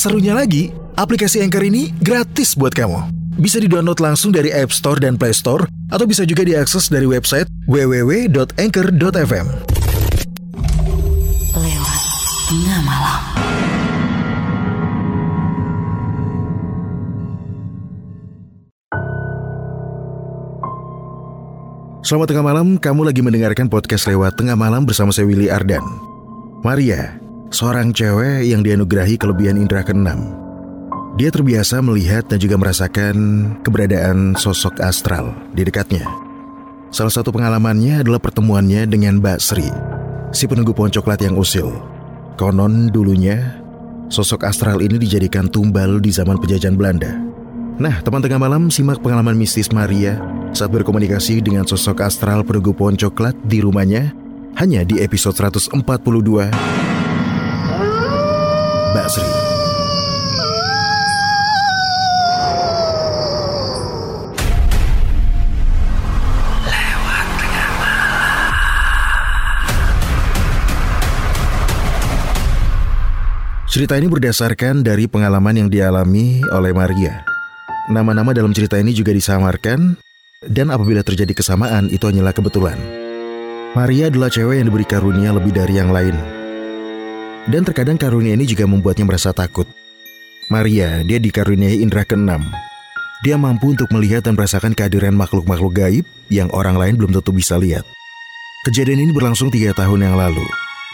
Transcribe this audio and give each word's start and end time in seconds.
Serunya 0.00 0.32
lagi, 0.32 0.72
aplikasi 0.96 1.44
Anchor 1.44 1.60
ini 1.60 1.92
gratis 2.00 2.56
buat 2.56 2.72
kamu. 2.72 3.12
Bisa 3.36 3.60
di-download 3.60 4.00
langsung 4.00 4.32
dari 4.32 4.48
App 4.48 4.72
Store 4.72 4.96
dan 4.96 5.20
Play 5.20 5.36
Store, 5.36 5.68
atau 5.92 6.08
bisa 6.08 6.24
juga 6.24 6.40
diakses 6.40 6.88
dari 6.88 7.04
website 7.04 7.44
www.anchor.fm. 7.68 9.46
Lewat 11.52 12.00
tengah 12.48 12.80
malam. 12.80 13.20
Selamat 22.00 22.26
tengah 22.32 22.44
malam, 22.48 22.80
kamu 22.80 23.04
lagi 23.04 23.20
mendengarkan 23.20 23.68
podcast 23.68 24.08
lewat 24.08 24.40
tengah 24.40 24.56
malam 24.56 24.88
bersama 24.88 25.12
saya 25.12 25.28
Willy 25.28 25.52
Ardan. 25.52 25.84
Maria, 26.64 27.19
seorang 27.50 27.90
cewek 27.90 28.46
yang 28.46 28.62
dianugerahi 28.62 29.18
kelebihan 29.18 29.58
indera 29.58 29.82
keenam. 29.82 30.30
Dia 31.18 31.28
terbiasa 31.34 31.82
melihat 31.82 32.30
dan 32.30 32.38
juga 32.38 32.54
merasakan 32.56 33.16
keberadaan 33.66 34.38
sosok 34.38 34.78
astral 34.78 35.34
di 35.52 35.66
dekatnya. 35.66 36.06
Salah 36.94 37.10
satu 37.10 37.34
pengalamannya 37.34 38.06
adalah 38.06 38.22
pertemuannya 38.22 38.86
dengan 38.86 39.18
Mbak 39.18 39.38
Sri, 39.42 39.68
si 40.30 40.46
penunggu 40.46 40.70
pohon 40.70 40.90
coklat 40.90 41.22
yang 41.26 41.34
usil. 41.34 41.70
Konon 42.38 42.88
dulunya, 42.88 43.58
sosok 44.08 44.46
astral 44.46 44.80
ini 44.80 44.96
dijadikan 44.96 45.50
tumbal 45.50 45.98
di 45.98 46.14
zaman 46.14 46.38
penjajahan 46.38 46.78
Belanda. 46.78 47.12
Nah, 47.76 48.00
teman 48.00 48.22
tengah 48.22 48.40
malam 48.40 48.70
simak 48.72 49.02
pengalaman 49.02 49.36
mistis 49.36 49.74
Maria 49.74 50.18
saat 50.54 50.70
berkomunikasi 50.70 51.42
dengan 51.42 51.66
sosok 51.66 52.06
astral 52.06 52.46
penunggu 52.46 52.74
pohon 52.74 52.94
coklat 52.96 53.34
di 53.44 53.62
rumahnya 53.62 54.14
hanya 54.58 54.82
di 54.82 54.98
episode 55.02 55.36
142 55.38 56.79
Mbak 58.90 59.06
Sri. 59.06 59.22
Cerita 73.70 73.94
ini 73.94 74.10
berdasarkan 74.10 74.82
dari 74.82 75.06
pengalaman 75.06 75.54
yang 75.54 75.68
dialami 75.70 76.42
oleh 76.50 76.74
Maria. 76.74 77.22
Nama-nama 77.86 78.34
dalam 78.34 78.50
cerita 78.50 78.74
ini 78.74 78.90
juga 78.90 79.14
disamarkan, 79.14 79.94
dan 80.42 80.74
apabila 80.74 81.06
terjadi 81.06 81.30
kesamaan, 81.30 81.86
itu 81.94 82.10
hanyalah 82.10 82.34
kebetulan. 82.34 82.74
Maria 83.78 84.10
adalah 84.10 84.26
cewek 84.26 84.58
yang 84.58 84.66
diberi 84.66 84.82
karunia 84.82 85.30
lebih 85.30 85.54
dari 85.54 85.78
yang 85.78 85.94
lain. 85.94 86.39
Dan 87.48 87.64
terkadang 87.64 87.96
karunia 87.96 88.36
ini 88.36 88.44
juga 88.44 88.68
membuatnya 88.68 89.08
merasa 89.08 89.32
takut. 89.32 89.64
Maria, 90.52 91.00
dia 91.06 91.16
dikaruniai 91.16 91.80
indera 91.80 92.04
keenam. 92.04 92.44
Dia 93.24 93.38
mampu 93.38 93.72
untuk 93.72 93.88
melihat 93.92 94.26
dan 94.26 94.36
merasakan 94.36 94.76
kehadiran 94.76 95.16
makhluk-makhluk 95.16 95.72
gaib 95.76 96.04
yang 96.28 96.52
orang 96.52 96.76
lain 96.76 96.98
belum 97.00 97.16
tentu 97.16 97.32
bisa 97.32 97.56
lihat. 97.56 97.86
Kejadian 98.68 99.08
ini 99.08 99.12
berlangsung 99.16 99.48
tiga 99.48 99.72
tahun 99.72 100.04
yang 100.10 100.16
lalu, 100.20 100.44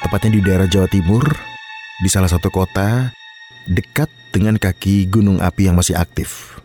tepatnya 0.05 0.39
di 0.39 0.41
daerah 0.43 0.69
Jawa 0.71 0.87
Timur, 0.87 1.25
di 2.03 2.09
salah 2.13 2.31
satu 2.31 2.47
kota 2.53 3.11
dekat 3.67 4.07
dengan 4.31 4.55
kaki 4.55 5.11
gunung 5.11 5.43
api 5.43 5.67
yang 5.67 5.75
masih 5.75 5.99
aktif. 5.99 6.61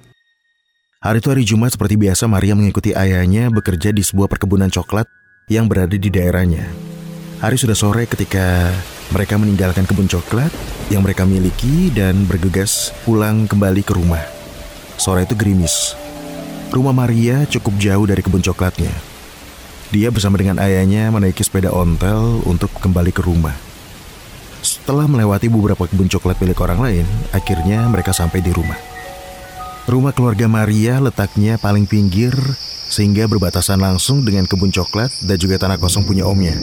Hari 1.01 1.17
itu 1.17 1.29
hari 1.33 1.43
Jumat 1.47 1.73
seperti 1.73 1.97
biasa 1.97 2.29
Maria 2.29 2.53
mengikuti 2.53 2.93
ayahnya 2.93 3.49
bekerja 3.49 3.89
di 3.89 4.05
sebuah 4.05 4.29
perkebunan 4.29 4.69
coklat 4.69 5.09
yang 5.49 5.65
berada 5.65 5.97
di 5.97 6.09
daerahnya. 6.13 6.69
Hari 7.41 7.57
sudah 7.57 7.73
sore 7.73 8.05
ketika 8.05 8.69
mereka 9.11 9.35
meninggalkan 9.35 9.83
kebun 9.83 10.07
coklat 10.07 10.49
yang 10.87 11.03
mereka 11.03 11.27
miliki 11.27 11.91
dan 11.91 12.23
bergegas 12.23 12.95
pulang 13.03 13.43
kembali 13.43 13.83
ke 13.83 13.91
rumah. 13.91 14.23
Sore 14.95 15.27
itu 15.27 15.35
gerimis. 15.35 15.99
Rumah 16.71 16.95
Maria 16.95 17.43
cukup 17.43 17.75
jauh 17.75 18.07
dari 18.07 18.23
kebun 18.23 18.39
coklatnya. 18.39 18.91
Dia 19.91 20.07
bersama 20.07 20.39
dengan 20.39 20.63
ayahnya 20.63 21.11
menaiki 21.11 21.43
sepeda 21.43 21.67
ontel 21.75 22.39
untuk 22.47 22.71
kembali 22.79 23.11
ke 23.11 23.19
rumah. 23.19 23.51
Setelah 24.63 25.03
melewati 25.11 25.51
beberapa 25.51 25.83
kebun 25.83 26.07
coklat 26.07 26.39
milik 26.39 26.63
orang 26.63 26.79
lain, 26.79 27.05
akhirnya 27.35 27.83
mereka 27.91 28.15
sampai 28.15 28.39
di 28.39 28.55
rumah. 28.55 28.79
Rumah 29.91 30.15
keluarga 30.15 30.47
Maria 30.47 31.03
letaknya 31.03 31.59
paling 31.59 31.83
pinggir 31.83 32.31
sehingga 32.87 33.27
berbatasan 33.27 33.83
langsung 33.83 34.23
dengan 34.23 34.47
kebun 34.47 34.71
coklat 34.71 35.11
dan 35.27 35.35
juga 35.35 35.59
tanah 35.59 35.75
kosong 35.75 36.07
punya 36.07 36.23
omnya. 36.23 36.55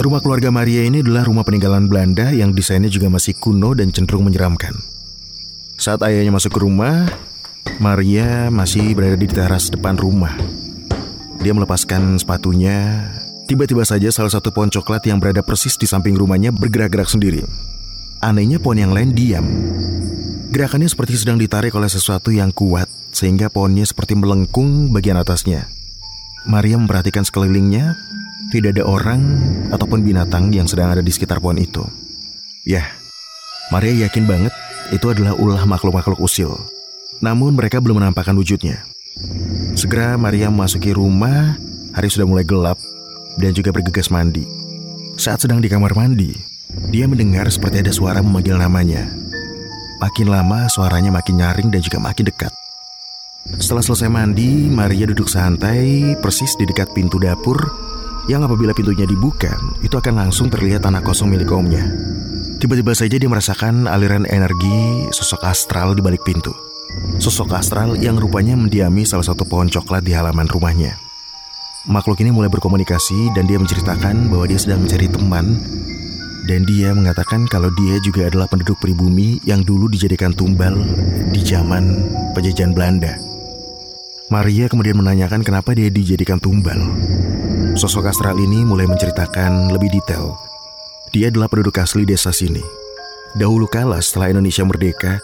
Rumah 0.00 0.24
keluarga 0.24 0.48
Maria 0.48 0.88
ini 0.88 1.04
adalah 1.04 1.28
rumah 1.28 1.44
peninggalan 1.44 1.84
Belanda 1.84 2.32
yang 2.32 2.56
desainnya 2.56 2.88
juga 2.88 3.12
masih 3.12 3.36
kuno 3.36 3.76
dan 3.76 3.92
cenderung 3.92 4.24
menyeramkan. 4.24 4.72
Saat 5.76 6.00
ayahnya 6.08 6.32
masuk 6.32 6.56
ke 6.56 6.60
rumah, 6.64 7.04
Maria 7.76 8.48
masih 8.48 8.96
berada 8.96 9.20
di 9.20 9.28
teras 9.28 9.68
depan 9.68 10.00
rumah. 10.00 10.32
Dia 11.44 11.52
melepaskan 11.52 12.16
sepatunya. 12.16 13.12
Tiba-tiba 13.44 13.84
saja 13.84 14.08
salah 14.08 14.32
satu 14.32 14.48
pohon 14.56 14.72
coklat 14.72 15.04
yang 15.04 15.20
berada 15.20 15.44
persis 15.44 15.76
di 15.76 15.84
samping 15.84 16.16
rumahnya 16.16 16.48
bergerak-gerak 16.48 17.12
sendiri. 17.12 17.44
Anehnya 18.24 18.56
pohon 18.56 18.80
yang 18.80 18.96
lain 18.96 19.12
diam. 19.12 19.44
Gerakannya 20.48 20.88
seperti 20.88 21.20
sedang 21.20 21.36
ditarik 21.36 21.76
oleh 21.76 21.92
sesuatu 21.92 22.32
yang 22.32 22.56
kuat, 22.56 22.88
sehingga 23.12 23.52
pohonnya 23.52 23.84
seperti 23.84 24.16
melengkung 24.16 24.96
bagian 24.96 25.20
atasnya. 25.20 25.68
Maria 26.48 26.80
memperhatikan 26.80 27.20
sekelilingnya, 27.20 27.92
tidak 28.50 28.76
ada 28.76 28.84
orang 28.84 29.22
ataupun 29.70 30.02
binatang 30.02 30.50
yang 30.50 30.66
sedang 30.66 30.90
ada 30.90 31.02
di 31.02 31.10
sekitar 31.14 31.38
pohon 31.38 31.56
itu. 31.56 31.86
Ya, 32.66 32.90
Maria 33.70 34.10
yakin 34.10 34.26
banget 34.26 34.52
itu 34.90 35.06
adalah 35.06 35.38
ulah 35.38 35.62
makhluk-makhluk 35.64 36.18
usil. 36.18 36.58
Namun 37.22 37.54
mereka 37.54 37.78
belum 37.78 38.02
menampakkan 38.02 38.34
wujudnya. 38.34 38.82
Segera 39.78 40.18
Maria 40.18 40.50
memasuki 40.50 40.90
rumah, 40.90 41.54
hari 41.94 42.10
sudah 42.10 42.26
mulai 42.26 42.42
gelap, 42.42 42.76
dan 43.38 43.54
juga 43.54 43.70
bergegas 43.70 44.10
mandi. 44.10 44.42
Saat 45.14 45.46
sedang 45.46 45.62
di 45.62 45.70
kamar 45.70 45.94
mandi, 45.94 46.34
dia 46.90 47.06
mendengar 47.06 47.46
seperti 47.46 47.86
ada 47.86 47.92
suara 47.94 48.18
memanggil 48.18 48.58
namanya. 48.58 49.06
Makin 50.00 50.26
lama 50.32 50.66
suaranya 50.66 51.12
makin 51.12 51.38
nyaring 51.38 51.68
dan 51.70 51.80
juga 51.84 52.00
makin 52.00 52.26
dekat. 52.26 52.50
Setelah 53.60 53.84
selesai 53.84 54.08
mandi, 54.08 54.66
Maria 54.72 55.06
duduk 55.06 55.28
santai 55.28 56.16
persis 56.18 56.56
di 56.56 56.64
dekat 56.64 56.90
pintu 56.96 57.20
dapur 57.20 57.56
yang 58.28 58.44
apabila 58.44 58.76
pintunya 58.76 59.08
dibuka, 59.08 59.54
itu 59.80 59.96
akan 59.96 60.26
langsung 60.26 60.52
terlihat 60.52 60.84
tanah 60.84 61.00
kosong 61.00 61.32
milik 61.32 61.48
omnya. 61.54 61.86
Tiba-tiba 62.60 62.92
saja 62.92 63.16
dia 63.16 63.30
merasakan 63.30 63.88
aliran 63.88 64.28
energi 64.28 65.08
sosok 65.16 65.48
astral 65.48 65.96
di 65.96 66.04
balik 66.04 66.20
pintu. 66.20 66.52
Sosok 67.16 67.56
astral 67.56 67.96
yang 67.96 68.20
rupanya 68.20 68.52
mendiami 68.52 69.08
salah 69.08 69.24
satu 69.24 69.48
pohon 69.48 69.72
coklat 69.72 70.04
di 70.04 70.12
halaman 70.12 70.44
rumahnya. 70.44 71.00
Makhluk 71.88 72.20
ini 72.20 72.28
mulai 72.28 72.52
berkomunikasi 72.52 73.32
dan 73.32 73.48
dia 73.48 73.56
menceritakan 73.56 74.28
bahwa 74.28 74.44
dia 74.44 74.60
sedang 74.60 74.84
mencari 74.84 75.08
teman 75.08 75.56
dan 76.44 76.68
dia 76.68 76.92
mengatakan 76.92 77.48
kalau 77.48 77.72
dia 77.72 77.96
juga 78.04 78.28
adalah 78.28 78.44
penduduk 78.44 78.76
pribumi 78.76 79.40
yang 79.48 79.64
dulu 79.64 79.88
dijadikan 79.88 80.36
tumbal 80.36 80.76
di 81.32 81.40
zaman 81.40 82.04
penjajahan 82.36 82.76
Belanda. 82.76 83.16
Maria 84.28 84.68
kemudian 84.68 85.00
menanyakan 85.00 85.40
kenapa 85.40 85.72
dia 85.72 85.88
dijadikan 85.88 86.36
tumbal. 86.36 86.76
Sosok 87.78 88.10
astral 88.10 88.34
ini 88.42 88.66
mulai 88.66 88.90
menceritakan 88.90 89.70
lebih 89.70 89.94
detail. 89.94 90.34
Dia 91.14 91.30
adalah 91.30 91.46
penduduk 91.46 91.78
asli 91.78 92.02
desa 92.02 92.34
sini. 92.34 92.62
Dahulu 93.38 93.70
kala 93.70 94.02
setelah 94.02 94.34
Indonesia 94.34 94.66
merdeka, 94.66 95.22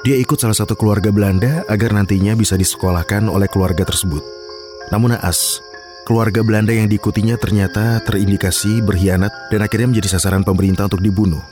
dia 0.00 0.16
ikut 0.16 0.40
salah 0.40 0.56
satu 0.56 0.72
keluarga 0.72 1.12
Belanda 1.12 1.68
agar 1.68 1.92
nantinya 1.92 2.32
bisa 2.32 2.56
disekolahkan 2.56 3.28
oleh 3.28 3.44
keluarga 3.52 3.84
tersebut. 3.84 4.24
Namun 4.88 5.16
naas, 5.16 5.60
keluarga 6.08 6.40
Belanda 6.40 6.72
yang 6.72 6.88
diikutinya 6.88 7.36
ternyata 7.36 8.00
terindikasi 8.08 8.80
berkhianat 8.80 9.52
dan 9.52 9.60
akhirnya 9.60 9.92
menjadi 9.92 10.16
sasaran 10.16 10.48
pemerintah 10.48 10.88
untuk 10.88 11.04
dibunuh. 11.04 11.44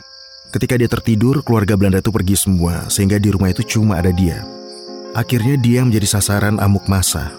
Ketika 0.54 0.80
dia 0.80 0.88
tertidur, 0.88 1.44
keluarga 1.44 1.76
Belanda 1.76 2.00
itu 2.00 2.14
pergi 2.14 2.38
semua, 2.38 2.88
sehingga 2.88 3.20
di 3.20 3.28
rumah 3.28 3.52
itu 3.52 3.60
cuma 3.66 4.00
ada 4.00 4.14
dia. 4.14 4.46
Akhirnya 5.12 5.60
dia 5.60 5.84
menjadi 5.84 6.16
sasaran 6.16 6.62
amuk 6.62 6.86
masa. 6.88 7.34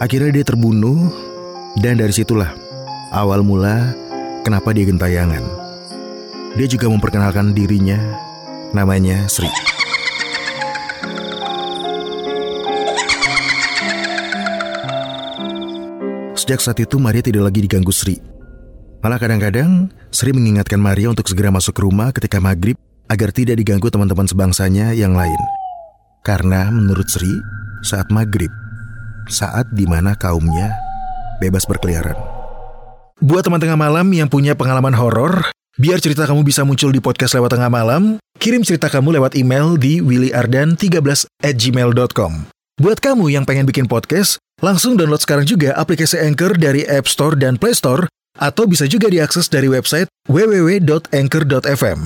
Akhirnya 0.00 0.40
dia 0.40 0.44
terbunuh, 0.46 1.29
dan 1.78 2.02
dari 2.02 2.10
situlah 2.10 2.50
awal 3.14 3.46
mula 3.46 3.94
kenapa 4.42 4.74
dia 4.74 4.88
gentayangan. 4.88 5.42
Dia 6.58 6.66
juga 6.66 6.90
memperkenalkan 6.90 7.54
dirinya, 7.54 7.98
namanya 8.74 9.30
Sri. 9.30 9.46
Sejak 16.34 16.58
saat 16.58 16.82
itu 16.82 16.98
Maria 16.98 17.22
tidak 17.22 17.46
lagi 17.46 17.62
diganggu 17.62 17.94
Sri. 17.94 18.18
Malah 19.06 19.22
kadang-kadang 19.22 19.86
Sri 20.10 20.34
mengingatkan 20.34 20.82
Maria 20.82 21.14
untuk 21.14 21.30
segera 21.30 21.54
masuk 21.54 21.78
ke 21.78 21.86
rumah 21.86 22.10
ketika 22.10 22.42
maghrib 22.42 22.74
agar 23.06 23.30
tidak 23.30 23.62
diganggu 23.62 23.86
teman-teman 23.86 24.26
sebangsanya 24.26 24.90
yang 24.90 25.14
lain. 25.14 25.38
Karena 26.26 26.66
menurut 26.74 27.06
Sri, 27.06 27.30
saat 27.86 28.10
maghrib, 28.10 28.50
saat 29.30 29.70
di 29.70 29.86
mana 29.86 30.18
kaumnya 30.18 30.89
bebas 31.40 31.64
berkeliaran. 31.64 32.14
Buat 33.20 33.48
teman 33.48 33.60
tengah 33.60 33.76
malam 33.76 34.08
yang 34.16 34.28
punya 34.28 34.56
pengalaman 34.56 34.96
horor, 34.96 35.48
biar 35.76 36.00
cerita 36.00 36.24
kamu 36.24 36.40
bisa 36.44 36.64
muncul 36.64 36.88
di 36.88 37.04
podcast 37.04 37.36
lewat 37.36 37.52
tengah 37.56 37.68
malam, 37.68 38.16
kirim 38.40 38.64
cerita 38.64 38.88
kamu 38.88 39.20
lewat 39.20 39.36
email 39.36 39.76
di 39.76 40.00
willyardan13 40.00 41.28
at 41.44 41.54
gmail.com. 41.60 42.32
Buat 42.80 43.04
kamu 43.04 43.28
yang 43.28 43.44
pengen 43.44 43.68
bikin 43.68 43.84
podcast, 43.84 44.40
langsung 44.64 44.96
download 44.96 45.20
sekarang 45.20 45.44
juga 45.44 45.76
aplikasi 45.76 46.16
Anchor 46.16 46.56
dari 46.56 46.88
App 46.88 47.04
Store 47.04 47.36
dan 47.36 47.60
Play 47.60 47.76
Store 47.76 48.08
atau 48.40 48.64
bisa 48.64 48.88
juga 48.88 49.12
diakses 49.12 49.52
dari 49.52 49.68
website 49.68 50.08
www.anchor.fm. 50.32 51.98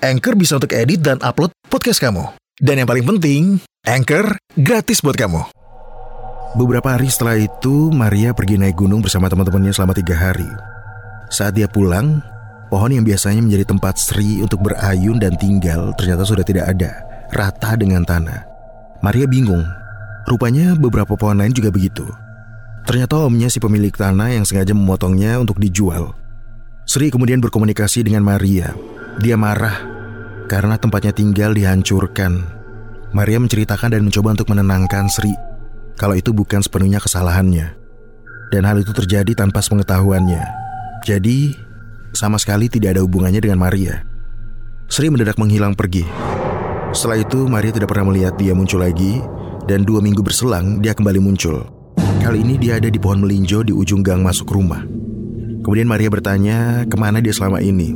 Anchor 0.00 0.34
bisa 0.34 0.56
untuk 0.56 0.72
edit 0.72 1.04
dan 1.04 1.20
upload 1.20 1.52
podcast 1.68 2.00
kamu. 2.00 2.32
Dan 2.56 2.80
yang 2.80 2.88
paling 2.88 3.04
penting, 3.04 3.42
Anchor 3.84 4.40
gratis 4.56 5.04
buat 5.04 5.20
kamu. 5.20 5.61
Beberapa 6.52 6.92
hari 6.92 7.08
setelah 7.08 7.40
itu, 7.40 7.88
Maria 7.88 8.36
pergi 8.36 8.60
naik 8.60 8.76
gunung 8.76 9.00
bersama 9.00 9.24
teman-temannya 9.32 9.72
selama 9.72 9.96
tiga 9.96 10.12
hari. 10.12 10.44
Saat 11.32 11.56
dia 11.56 11.64
pulang, 11.64 12.20
pohon 12.68 12.92
yang 12.92 13.08
biasanya 13.08 13.40
menjadi 13.40 13.72
tempat 13.72 13.96
Sri 13.96 14.44
untuk 14.44 14.60
berayun 14.60 15.16
dan 15.16 15.32
tinggal 15.40 15.96
ternyata 15.96 16.28
sudah 16.28 16.44
tidak 16.44 16.68
ada, 16.68 17.08
rata 17.32 17.72
dengan 17.72 18.04
tanah. 18.04 18.44
Maria 19.00 19.24
bingung, 19.24 19.64
rupanya 20.28 20.76
beberapa 20.76 21.16
pohon 21.16 21.40
lain 21.40 21.56
juga 21.56 21.72
begitu. 21.72 22.04
Ternyata 22.84 23.16
omnya 23.16 23.48
si 23.48 23.56
pemilik 23.56 23.96
tanah 23.96 24.36
yang 24.36 24.44
sengaja 24.44 24.76
memotongnya 24.76 25.40
untuk 25.40 25.56
dijual. 25.56 26.12
Sri 26.84 27.08
kemudian 27.08 27.40
berkomunikasi 27.40 28.04
dengan 28.04 28.28
Maria. 28.28 28.76
Dia 29.24 29.40
marah 29.40 29.88
karena 30.52 30.76
tempatnya 30.76 31.16
tinggal 31.16 31.56
dihancurkan. 31.56 32.44
Maria 33.16 33.40
menceritakan 33.40 33.96
dan 33.96 34.04
mencoba 34.04 34.36
untuk 34.36 34.52
menenangkan 34.52 35.08
Sri 35.08 35.32
kalau 35.96 36.16
itu 36.16 36.30
bukan 36.34 36.60
sepenuhnya 36.62 36.98
kesalahannya. 36.98 37.76
Dan 38.52 38.68
hal 38.68 38.80
itu 38.84 38.92
terjadi 38.92 39.32
tanpa 39.32 39.64
sepengetahuannya. 39.64 40.44
Jadi, 41.08 41.56
sama 42.12 42.36
sekali 42.36 42.68
tidak 42.68 42.98
ada 42.98 43.02
hubungannya 43.02 43.40
dengan 43.40 43.56
Maria. 43.56 44.04
Sri 44.92 45.08
mendadak 45.08 45.40
menghilang 45.40 45.72
pergi. 45.72 46.04
Setelah 46.92 47.24
itu, 47.24 47.48
Maria 47.48 47.72
tidak 47.72 47.88
pernah 47.88 48.12
melihat 48.12 48.36
dia 48.36 48.52
muncul 48.52 48.84
lagi, 48.84 49.24
dan 49.64 49.88
dua 49.88 50.04
minggu 50.04 50.20
berselang, 50.20 50.84
dia 50.84 50.92
kembali 50.92 51.16
muncul. 51.16 51.64
Kali 52.20 52.44
ini 52.44 52.60
dia 52.60 52.76
ada 52.76 52.92
di 52.92 53.00
pohon 53.00 53.24
melinjo 53.24 53.64
di 53.64 53.72
ujung 53.72 54.04
gang 54.04 54.20
masuk 54.20 54.52
rumah. 54.52 54.84
Kemudian 55.64 55.88
Maria 55.88 56.12
bertanya 56.12 56.84
ke 56.84 56.96
mana 57.00 57.24
dia 57.24 57.32
selama 57.32 57.64
ini. 57.64 57.94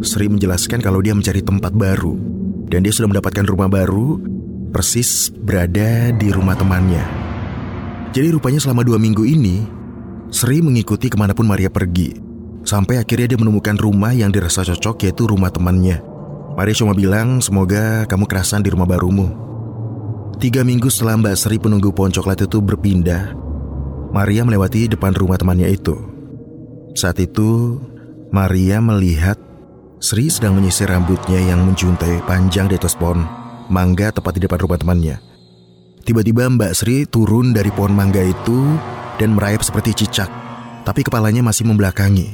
Sri 0.00 0.26
menjelaskan 0.26 0.80
kalau 0.80 1.04
dia 1.04 1.14
mencari 1.14 1.44
tempat 1.44 1.70
baru. 1.70 2.16
Dan 2.66 2.82
dia 2.82 2.90
sudah 2.90 3.12
mendapatkan 3.12 3.44
rumah 3.44 3.68
baru, 3.68 4.18
persis 4.74 5.30
berada 5.30 6.10
di 6.10 6.34
rumah 6.34 6.58
temannya. 6.58 7.13
Jadi 8.14 8.30
rupanya 8.30 8.62
selama 8.62 8.86
dua 8.86 8.94
minggu 8.94 9.26
ini, 9.26 9.66
Sri 10.30 10.62
mengikuti 10.62 11.10
ke 11.10 11.18
mana 11.18 11.34
pun 11.34 11.50
Maria 11.50 11.66
pergi. 11.66 12.14
Sampai 12.62 13.02
akhirnya 13.02 13.34
dia 13.34 13.38
menemukan 13.42 13.74
rumah 13.74 14.14
yang 14.14 14.30
dirasa 14.30 14.62
cocok 14.62 15.02
yaitu 15.02 15.26
rumah 15.26 15.50
temannya. 15.50 15.98
Maria 16.54 16.78
cuma 16.78 16.94
bilang 16.94 17.42
semoga 17.42 18.06
kamu 18.06 18.30
kerasan 18.30 18.62
di 18.62 18.70
rumah 18.70 18.86
barumu. 18.86 19.34
Tiga 20.38 20.62
minggu 20.62 20.86
setelah 20.86 21.18
Mbak 21.18 21.34
Sri 21.34 21.58
penunggu 21.58 21.90
pohon 21.90 22.14
coklat 22.14 22.46
itu 22.46 22.62
berpindah, 22.62 23.34
Maria 24.14 24.46
melewati 24.46 24.86
depan 24.86 25.10
rumah 25.10 25.34
temannya 25.34 25.74
itu. 25.74 25.98
Saat 26.94 27.18
itu, 27.18 27.82
Maria 28.30 28.78
melihat 28.78 29.34
Sri 29.98 30.30
sedang 30.30 30.54
menyisir 30.54 30.86
rambutnya 30.86 31.42
yang 31.42 31.66
menjuntai 31.66 32.22
panjang 32.30 32.70
di 32.70 32.78
atas 32.78 32.94
pohon 32.94 33.26
mangga 33.66 34.14
tepat 34.14 34.38
di 34.38 34.46
depan 34.46 34.62
rumah 34.62 34.78
temannya. 34.78 35.33
Tiba-tiba 36.04 36.52
Mbak 36.52 36.72
Sri 36.76 37.08
turun 37.08 37.56
dari 37.56 37.72
pohon 37.72 37.96
mangga 37.96 38.20
itu 38.20 38.76
dan 39.16 39.32
merayap 39.32 39.64
seperti 39.64 40.04
cicak, 40.04 40.28
tapi 40.84 41.00
kepalanya 41.00 41.40
masih 41.40 41.64
membelakangi. 41.64 42.28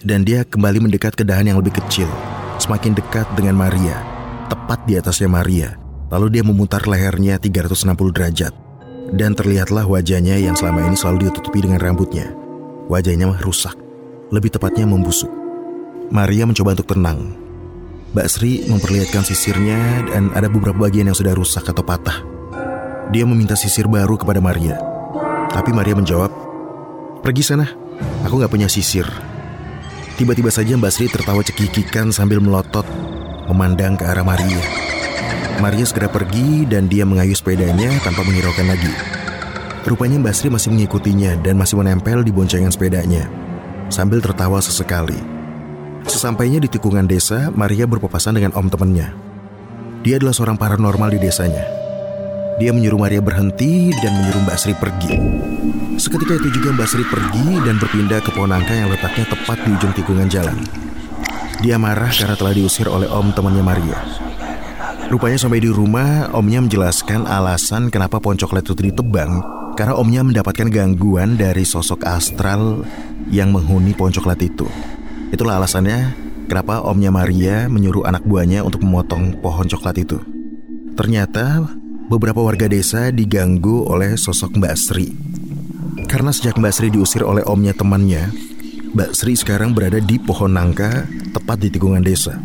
Dan 0.00 0.24
dia 0.24 0.48
kembali 0.48 0.80
mendekat 0.80 1.12
ke 1.12 1.20
dahan 1.20 1.44
yang 1.44 1.60
lebih 1.60 1.76
kecil, 1.76 2.08
semakin 2.56 2.96
dekat 2.96 3.28
dengan 3.36 3.52
Maria, 3.52 4.00
tepat 4.48 4.88
di 4.88 4.96
atasnya 4.96 5.28
Maria. 5.28 5.76
Lalu 6.08 6.40
dia 6.40 6.42
memutar 6.46 6.88
lehernya 6.88 7.36
360 7.36 8.16
derajat 8.16 8.56
dan 9.12 9.36
terlihatlah 9.36 9.84
wajahnya 9.84 10.40
yang 10.40 10.56
selama 10.56 10.88
ini 10.88 10.96
selalu 10.96 11.28
ditutupi 11.28 11.68
dengan 11.68 11.76
rambutnya. 11.76 12.32
Wajahnya 12.88 13.28
rusak, 13.44 13.76
lebih 14.32 14.56
tepatnya 14.56 14.88
membusuk. 14.88 15.28
Maria 16.08 16.48
mencoba 16.48 16.72
untuk 16.72 16.96
tenang. 16.96 17.34
Mbak 18.16 18.28
Sri 18.32 18.64
memperlihatkan 18.72 19.20
sisirnya 19.20 20.08
dan 20.08 20.32
ada 20.32 20.48
beberapa 20.48 20.88
bagian 20.88 21.12
yang 21.12 21.18
sudah 21.18 21.36
rusak 21.36 21.68
atau 21.68 21.84
patah. 21.84 22.35
Dia 23.14 23.22
meminta 23.22 23.54
sisir 23.54 23.86
baru 23.86 24.18
kepada 24.18 24.42
Maria. 24.42 24.78
Tapi 25.54 25.70
Maria 25.70 25.94
menjawab, 25.94 26.46
Pergi 27.26 27.42
sana, 27.42 27.66
aku 28.22 28.38
gak 28.38 28.54
punya 28.54 28.70
sisir. 28.70 29.02
Tiba-tiba 30.14 30.46
saja 30.46 30.78
Mbak 30.78 30.92
Sri 30.94 31.10
tertawa 31.10 31.42
cekikikan 31.42 32.14
sambil 32.14 32.38
melotot, 32.38 32.86
memandang 33.50 33.98
ke 33.98 34.06
arah 34.06 34.22
Maria. 34.22 34.62
Maria 35.58 35.82
segera 35.82 36.06
pergi 36.06 36.64
dan 36.70 36.86
dia 36.86 37.02
mengayuh 37.02 37.34
sepedanya 37.34 37.90
tanpa 38.06 38.22
menghiraukan 38.22 38.70
lagi. 38.70 38.94
Rupanya 39.84 40.22
Mbak 40.22 40.34
Sri 40.38 40.48
masih 40.54 40.70
mengikutinya 40.72 41.34
dan 41.42 41.58
masih 41.58 41.82
menempel 41.82 42.22
di 42.22 42.30
boncengan 42.30 42.70
sepedanya, 42.70 43.26
sambil 43.90 44.22
tertawa 44.22 44.62
sesekali. 44.62 45.18
Sesampainya 46.06 46.62
di 46.62 46.70
tikungan 46.70 47.10
desa, 47.10 47.50
Maria 47.50 47.90
berpapasan 47.90 48.38
dengan 48.38 48.54
om 48.54 48.70
temannya. 48.70 49.10
Dia 50.06 50.22
adalah 50.22 50.32
seorang 50.32 50.54
paranormal 50.54 51.10
di 51.10 51.18
desanya. 51.18 51.75
Dia 52.56 52.72
menyuruh 52.72 52.96
Maria 52.96 53.20
berhenti 53.20 53.92
dan 54.00 54.16
menyuruh 54.16 54.48
Mbak 54.48 54.56
Sri 54.56 54.72
pergi. 54.72 55.12
Seketika 56.00 56.40
itu 56.40 56.56
juga 56.56 56.72
Mbak 56.72 56.88
Sri 56.88 57.04
pergi 57.04 57.60
dan 57.60 57.76
berpindah 57.76 58.20
ke 58.24 58.32
pohon 58.32 58.48
angka 58.48 58.72
yang 58.72 58.88
letaknya 58.88 59.28
tepat 59.28 59.60
di 59.60 59.76
ujung 59.76 59.92
tikungan 59.92 60.24
jalan. 60.32 60.56
Dia 61.60 61.76
marah 61.76 62.08
karena 62.08 62.32
telah 62.32 62.56
diusir 62.56 62.88
oleh 62.88 63.12
om 63.12 63.28
temannya 63.28 63.60
Maria. 63.60 64.00
Rupanya 65.12 65.36
sampai 65.36 65.60
di 65.60 65.68
rumah, 65.68 66.32
omnya 66.32 66.64
menjelaskan 66.64 67.28
alasan 67.28 67.92
kenapa 67.92 68.24
pohon 68.24 68.40
coklat 68.40 68.64
itu 68.64 68.88
ditebang 68.88 69.44
karena 69.76 69.92
omnya 69.92 70.24
mendapatkan 70.24 70.72
gangguan 70.72 71.36
dari 71.36 71.62
sosok 71.62 72.08
astral 72.08 72.88
yang 73.28 73.52
menghuni 73.52 73.92
pohon 73.92 74.16
coklat 74.16 74.40
itu. 74.40 74.64
Itulah 75.28 75.60
alasannya 75.60 76.16
kenapa 76.48 76.80
omnya 76.88 77.12
Maria 77.12 77.68
menyuruh 77.68 78.08
anak 78.08 78.24
buahnya 78.24 78.64
untuk 78.64 78.80
memotong 78.80 79.44
pohon 79.44 79.68
coklat 79.68 80.00
itu. 80.00 80.16
Ternyata 80.96 81.68
beberapa 82.06 82.38
warga 82.38 82.70
desa 82.70 83.10
diganggu 83.10 83.86
oleh 83.86 84.14
sosok 84.14 84.58
Mbak 84.58 84.74
Sri. 84.78 85.08
Karena 86.06 86.30
sejak 86.30 86.54
Mbak 86.54 86.72
Sri 86.74 86.88
diusir 86.94 87.26
oleh 87.26 87.42
omnya 87.46 87.74
temannya, 87.74 88.30
Mbak 88.94 89.10
Sri 89.12 89.34
sekarang 89.34 89.74
berada 89.74 89.98
di 89.98 90.16
pohon 90.22 90.54
nangka 90.54 91.04
tepat 91.34 91.58
di 91.66 91.68
tikungan 91.74 92.00
desa. 92.00 92.38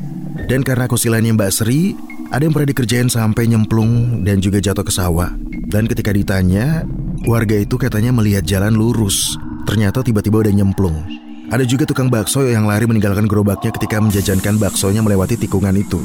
Dan 0.49 0.65
karena 0.65 0.89
kesilannya 0.89 1.37
Mbak 1.37 1.51
Sri, 1.53 1.93
ada 2.33 2.41
yang 2.41 2.53
pernah 2.55 2.73
dikerjain 2.73 3.07
sampai 3.11 3.45
nyemplung 3.45 4.23
dan 4.25 4.41
juga 4.41 4.57
jatuh 4.57 4.83
ke 4.83 4.91
sawah. 4.91 5.29
Dan 5.71 5.85
ketika 5.85 6.09
ditanya, 6.11 6.83
warga 7.29 7.55
itu 7.55 7.77
katanya 7.77 8.09
melihat 8.11 8.43
jalan 8.43 8.73
lurus. 8.73 9.37
Ternyata 9.69 10.01
tiba-tiba 10.01 10.41
udah 10.41 10.53
nyemplung. 10.55 10.97
Ada 11.51 11.67
juga 11.67 11.83
tukang 11.83 12.07
bakso 12.07 12.47
yang 12.47 12.65
lari 12.65 12.87
meninggalkan 12.87 13.27
gerobaknya 13.27 13.75
ketika 13.75 13.99
menjajankan 13.99 14.55
baksonya 14.57 15.03
melewati 15.03 15.35
tikungan 15.35 15.75
itu. 15.75 15.99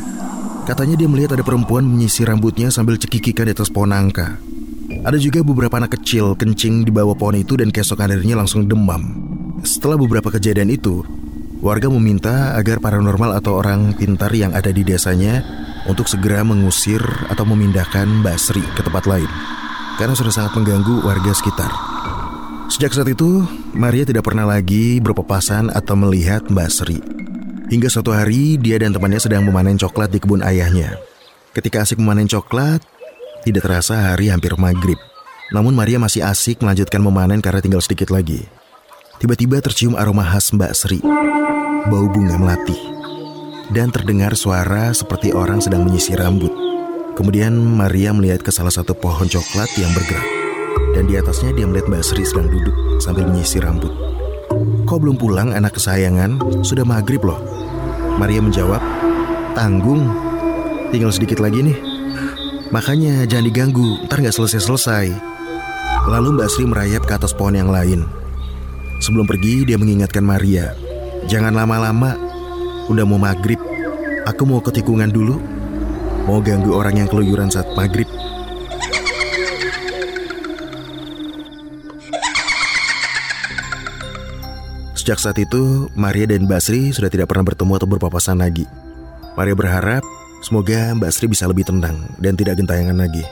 Katanya 0.66 0.98
dia 0.98 1.06
melihat 1.06 1.38
ada 1.38 1.46
perempuan 1.46 1.86
menyisir 1.86 2.26
rambutnya 2.26 2.74
sambil 2.74 2.98
cekikikan 2.98 3.46
di 3.46 3.54
atas 3.54 3.70
pohon 3.70 3.94
angka. 3.94 4.34
Ada 5.06 5.14
juga 5.14 5.46
beberapa 5.46 5.78
anak 5.78 6.02
kecil 6.02 6.34
kencing 6.34 6.82
di 6.82 6.90
bawah 6.90 7.14
pohon 7.14 7.38
itu 7.38 7.54
dan 7.54 7.70
keesokan 7.70 8.10
harinya 8.10 8.42
langsung 8.42 8.66
demam. 8.66 9.14
Setelah 9.62 9.94
beberapa 9.94 10.26
kejadian 10.34 10.74
itu, 10.74 11.06
warga 11.62 11.86
meminta 11.86 12.58
agar 12.58 12.82
paranormal 12.82 13.38
atau 13.38 13.62
orang 13.62 13.94
pintar 13.94 14.34
yang 14.34 14.50
ada 14.58 14.74
di 14.74 14.82
desanya 14.82 15.46
untuk 15.86 16.10
segera 16.10 16.42
mengusir 16.42 16.98
atau 17.30 17.46
memindahkan 17.46 18.26
Mbak 18.26 18.38
Sri 18.42 18.64
ke 18.74 18.82
tempat 18.82 19.06
lain 19.06 19.30
karena 19.96 20.12
sudah 20.18 20.32
sangat 20.34 20.52
mengganggu 20.58 21.06
warga 21.06 21.32
sekitar. 21.32 21.72
Sejak 22.66 22.92
saat 22.92 23.08
itu, 23.08 23.46
Maria 23.72 24.02
tidak 24.02 24.26
pernah 24.26 24.44
lagi 24.44 24.98
berpapasan 24.98 25.70
atau 25.70 25.94
melihat 25.94 26.42
Mbak 26.50 26.70
Sri. 26.74 26.98
Hingga 27.66 27.90
suatu 27.90 28.14
hari, 28.14 28.54
dia 28.62 28.78
dan 28.78 28.94
temannya 28.94 29.18
sedang 29.18 29.42
memanen 29.42 29.74
coklat 29.74 30.14
di 30.14 30.22
kebun 30.22 30.38
ayahnya. 30.38 31.02
Ketika 31.50 31.82
asik 31.82 31.98
memanen 31.98 32.30
coklat, 32.30 32.78
tidak 33.42 33.66
terasa 33.66 34.14
hari 34.14 34.30
hampir 34.30 34.54
maghrib. 34.54 34.98
Namun 35.50 35.74
Maria 35.74 35.98
masih 35.98 36.22
asik 36.22 36.62
melanjutkan 36.62 37.02
memanen 37.02 37.42
karena 37.42 37.58
tinggal 37.58 37.82
sedikit 37.82 38.14
lagi. 38.14 38.46
Tiba-tiba 39.18 39.58
tercium 39.58 39.98
aroma 39.98 40.22
khas 40.22 40.54
Mbak 40.54 40.72
Sri, 40.78 41.02
bau 41.90 42.06
bunga 42.06 42.38
melati 42.38 42.78
dan 43.74 43.90
terdengar 43.90 44.38
suara 44.38 44.94
seperti 44.94 45.34
orang 45.34 45.58
sedang 45.58 45.82
menyisir 45.82 46.22
rambut. 46.22 46.52
Kemudian 47.18 47.56
Maria 47.56 48.14
melihat 48.14 48.44
ke 48.46 48.52
salah 48.54 48.70
satu 48.70 48.94
pohon 48.94 49.26
coklat 49.26 49.72
yang 49.80 49.90
bergerak. 49.90 50.28
Dan 50.94 51.08
di 51.08 51.18
atasnya 51.18 51.50
dia 51.56 51.66
melihat 51.66 51.90
Mbak 51.90 52.04
Sri 52.04 52.22
sedang 52.22 52.46
duduk 52.46 53.02
sambil 53.02 53.26
menyisir 53.26 53.64
rambut. 53.64 53.90
Kok 54.86 55.02
belum 55.02 55.18
pulang 55.18 55.50
anak 55.50 55.74
kesayangan? 55.74 56.62
Sudah 56.62 56.86
maghrib 56.86 57.26
loh. 57.26 57.42
Maria 58.22 58.38
menjawab, 58.38 58.78
tanggung. 59.58 60.14
Tinggal 60.94 61.10
sedikit 61.10 61.42
lagi 61.42 61.58
nih. 61.58 61.78
Makanya 62.70 63.26
jangan 63.26 63.50
diganggu, 63.50 64.06
ntar 64.06 64.22
nggak 64.22 64.30
selesai-selesai. 64.30 65.10
Lalu 66.06 66.38
Mbak 66.38 66.48
Sri 66.54 66.64
merayap 66.70 67.02
ke 67.02 67.18
atas 67.18 67.34
pohon 67.34 67.58
yang 67.58 67.66
lain. 67.66 68.06
Sebelum 69.02 69.26
pergi, 69.26 69.66
dia 69.66 69.74
mengingatkan 69.74 70.22
Maria, 70.22 70.78
jangan 71.26 71.50
lama-lama. 71.50 72.14
Udah 72.86 73.02
mau 73.02 73.18
maghrib, 73.18 73.58
aku 74.22 74.42
mau 74.46 74.62
ke 74.62 74.70
tikungan 74.70 75.10
dulu. 75.10 75.42
Mau 76.30 76.38
ganggu 76.38 76.70
orang 76.78 77.02
yang 77.02 77.08
keluyuran 77.10 77.50
saat 77.50 77.66
maghrib. 77.74 78.06
Sejak 85.06 85.22
saat 85.22 85.38
itu, 85.38 85.86
Maria 85.94 86.26
dan 86.26 86.50
Basri 86.50 86.90
sudah 86.90 87.06
tidak 87.06 87.30
pernah 87.30 87.46
bertemu 87.46 87.78
atau 87.78 87.86
berpapasan 87.86 88.42
lagi. 88.42 88.66
Maria 89.38 89.54
berharap 89.54 90.02
semoga 90.42 90.90
Mbak 90.98 91.10
Sri 91.14 91.30
bisa 91.30 91.46
lebih 91.46 91.62
tenang 91.62 92.10
dan 92.18 92.34
tidak 92.34 92.58
gentayangan 92.58 93.06
lagi. 93.06 93.22